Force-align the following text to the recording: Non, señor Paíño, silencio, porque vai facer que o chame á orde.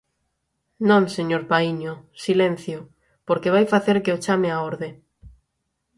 Non, 0.89 1.03
señor 1.15 1.43
Paíño, 1.51 1.93
silencio, 2.25 2.79
porque 3.27 3.53
vai 3.55 3.65
facer 3.73 3.97
que 4.03 4.13
o 4.15 4.21
chame 4.25 4.49
á 4.55 4.57
orde. 4.71 4.89